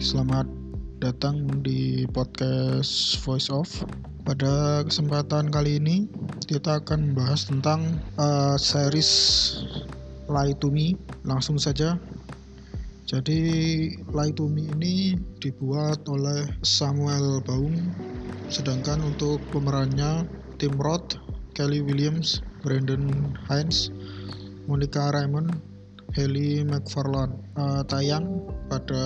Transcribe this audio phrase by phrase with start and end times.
[0.00, 0.48] selamat
[1.04, 3.84] datang di podcast Voice Off.
[4.24, 6.08] Pada kesempatan kali ini
[6.48, 9.12] kita akan membahas tentang uh, series
[10.24, 10.96] Lie to Me.
[11.28, 12.00] Langsung saja.
[13.04, 13.40] Jadi
[13.92, 17.76] Lie to Me ini dibuat oleh Samuel Baum,
[18.48, 20.24] sedangkan untuk pemerannya
[20.56, 21.20] Tim Roth,
[21.52, 23.92] Kelly Williams, Brandon Hines,
[24.64, 25.60] Monica Raymond,
[26.10, 29.04] Heli McFarland uh, tayang pada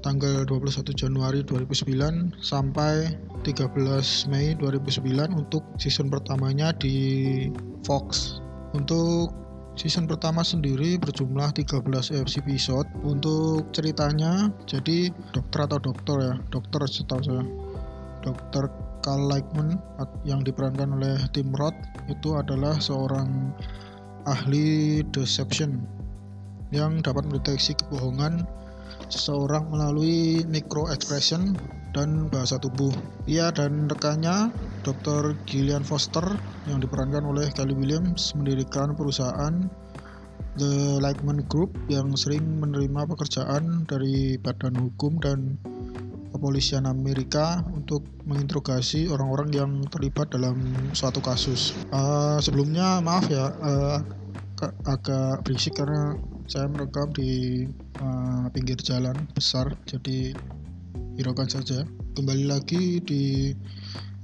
[0.00, 6.96] tanggal 21 Januari 2009 sampai 13 Mei 2009 untuk season pertamanya di
[7.84, 8.38] Fox.
[8.72, 9.32] Untuk
[9.76, 11.84] season pertama sendiri berjumlah 13
[12.40, 12.88] episode.
[13.04, 17.44] Untuk ceritanya jadi dokter atau dokter ya, dokter setahu saya.
[18.24, 18.66] Dokter
[19.06, 19.78] Carl Lightman
[20.26, 21.78] yang diperankan oleh Tim Roth
[22.10, 23.54] itu adalah seorang
[24.26, 25.86] ahli deception
[26.74, 28.46] yang dapat mendeteksi kebohongan
[29.10, 31.54] seseorang melalui micro expression
[31.94, 32.92] dan bahasa tubuh.
[33.24, 34.52] Ia dan rekannya,
[34.84, 35.32] Dr.
[35.48, 36.24] Gillian Foster,
[36.68, 39.64] yang diperankan oleh Kelly Williams, mendirikan perusahaan
[40.56, 45.60] The Lightman Group yang sering menerima pekerjaan dari badan hukum dan
[46.36, 50.60] kepolisian Amerika untuk menginterogasi orang-orang yang terlibat dalam
[50.92, 51.72] suatu kasus.
[51.88, 53.98] Uh, sebelumnya maaf ya, uh,
[54.84, 57.66] agak berisik karena saya merekam di
[57.98, 60.30] uh, pinggir jalan besar jadi
[61.18, 61.82] hiraukan saja.
[62.14, 63.50] Kembali lagi di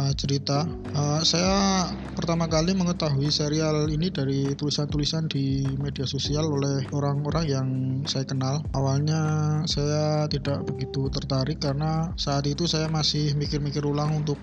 [0.00, 0.64] uh, cerita.
[0.96, 7.68] Uh, saya pertama kali mengetahui serial ini dari tulisan-tulisan di media sosial oleh orang-orang yang
[8.08, 8.64] saya kenal.
[8.72, 9.20] Awalnya
[9.68, 14.40] saya tidak begitu tertarik karena saat itu saya masih mikir-mikir ulang untuk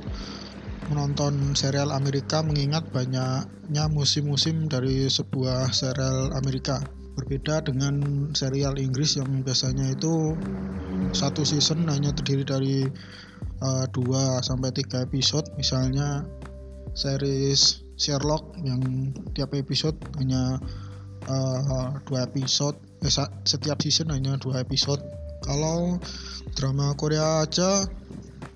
[0.92, 6.84] menonton serial Amerika mengingat banyaknya musim-musim dari sebuah serial Amerika
[7.14, 10.34] berbeda dengan serial Inggris yang biasanya itu
[11.14, 12.78] satu season hanya terdiri dari
[13.62, 13.86] uh,
[14.42, 15.46] sampai tiga episode.
[15.56, 16.26] Misalnya
[16.94, 20.58] series Sherlock yang tiap episode hanya
[21.30, 21.94] uh,
[22.26, 23.12] episode eh,
[23.46, 25.02] setiap season hanya dua episode.
[25.44, 26.00] Kalau
[26.56, 27.84] drama Korea aja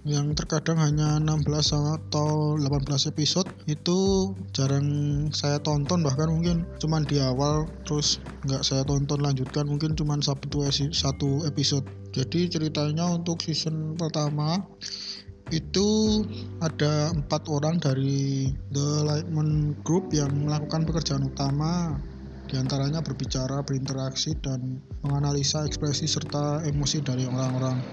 [0.07, 4.87] yang terkadang hanya 16 atau 18 episode itu jarang
[5.35, 10.47] saya tonton bahkan mungkin cuman di awal terus nggak saya tonton lanjutkan mungkin cuman satu
[10.95, 11.83] satu episode.
[12.15, 14.63] Jadi ceritanya untuk season pertama
[15.51, 16.23] itu
[16.59, 21.99] ada empat orang dari The Lightman Group yang melakukan pekerjaan utama
[22.47, 27.83] di antaranya berbicara, berinteraksi, dan menganalisa ekspresi serta emosi dari orang-orang.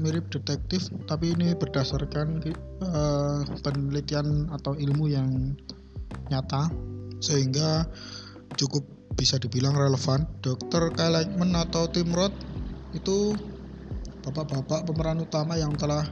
[0.00, 2.40] Mirip detektif, tapi ini berdasarkan
[2.80, 5.52] uh, penelitian atau ilmu yang
[6.32, 6.72] nyata,
[7.20, 7.84] sehingga
[8.56, 8.82] cukup
[9.14, 10.24] bisa dibilang relevan.
[10.40, 10.96] Dr.
[10.96, 12.34] Kyle Aikman atau Tim Roth
[12.96, 13.36] itu
[14.24, 16.08] bapak-bapak pemeran utama yang telah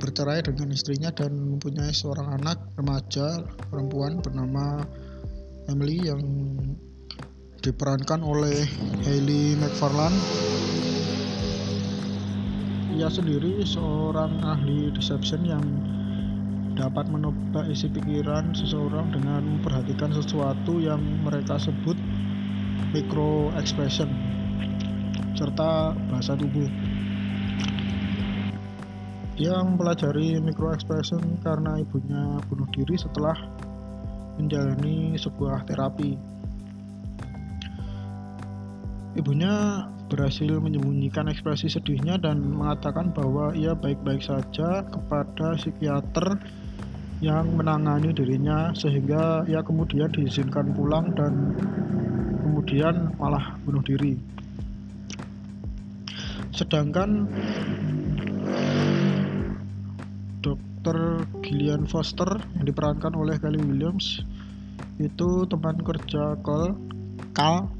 [0.00, 4.80] bercerai dengan istrinya dan mempunyai seorang anak remaja perempuan bernama
[5.68, 6.20] Emily yang
[7.60, 8.64] diperankan oleh
[9.04, 10.16] Hailey McFarland
[12.96, 15.64] ia sendiri seorang ahli deception yang
[16.72, 21.96] dapat menebak isi pikiran seseorang dengan memperhatikan sesuatu yang mereka sebut
[22.96, 24.08] micro expression
[25.36, 26.68] serta bahasa tubuh.
[29.36, 33.36] Dia mempelajari micro expression karena ibunya bunuh diri setelah
[34.36, 36.39] menjalani sebuah terapi
[39.18, 46.38] Ibunya berhasil menyembunyikan ekspresi sedihnya dan mengatakan bahwa ia baik-baik saja kepada psikiater
[47.18, 51.58] yang menangani dirinya sehingga ia kemudian diizinkan pulang dan
[52.42, 54.14] kemudian malah bunuh diri.
[56.54, 57.26] Sedangkan
[60.38, 61.26] Dr.
[61.42, 64.22] Gillian Foster yang diperankan oleh Kelly Williams
[65.02, 66.78] itu teman kerja Cole,
[67.34, 67.79] Cal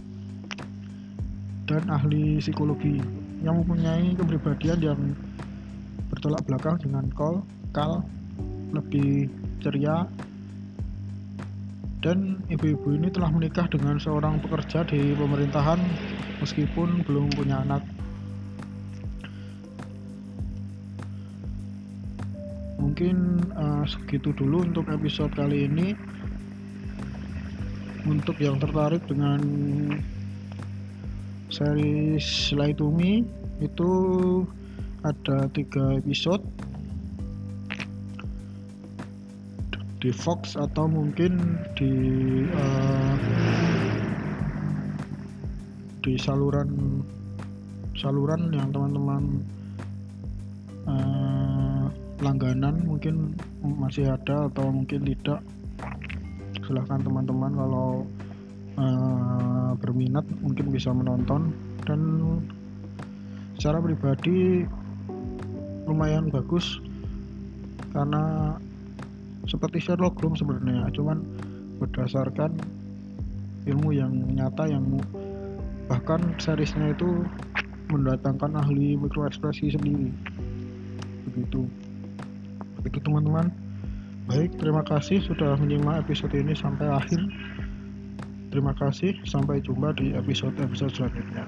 [1.71, 2.99] dan ahli psikologi
[3.47, 5.01] yang mempunyai kepribadian yang
[6.11, 8.03] bertolak belakang dengan Cole, Kal
[8.75, 9.31] lebih
[9.63, 10.03] ceria
[12.03, 15.79] dan ibu-ibu ini telah menikah dengan seorang pekerja di pemerintahan
[16.43, 17.87] meskipun belum punya anak.
[22.83, 23.17] Mungkin
[23.55, 25.95] uh, segitu dulu untuk episode kali ini.
[28.09, 29.39] Untuk yang tertarik dengan
[31.61, 33.21] series Lie to Me
[33.61, 33.93] itu
[35.05, 36.41] ada tiga episode.
[40.01, 41.93] Di Fox atau mungkin di
[42.49, 43.15] uh,
[46.01, 47.05] di saluran
[47.93, 49.45] saluran yang teman-teman
[50.89, 51.93] uh,
[52.25, 55.45] langganan mungkin masih ada atau mungkin tidak.
[56.65, 58.09] Silahkan teman-teman kalau
[58.81, 61.53] uh, berminat mungkin bisa menonton.
[61.85, 62.01] Dan
[63.61, 64.65] secara pribadi
[65.85, 66.81] lumayan bagus
[67.93, 68.55] karena
[69.51, 71.21] seperti Sherlock Holmes sebenarnya cuman
[71.83, 72.55] berdasarkan
[73.67, 74.87] ilmu yang nyata yang
[75.91, 77.27] bahkan seriesnya itu
[77.91, 80.15] mendatangkan ahli mikroekspresi sendiri.
[81.27, 81.67] Begitu.
[82.81, 83.51] Begitu teman-teman.
[84.31, 87.19] Baik terima kasih sudah menyimak episode ini sampai akhir
[88.51, 91.47] terima kasih sampai jumpa di episode-episode selanjutnya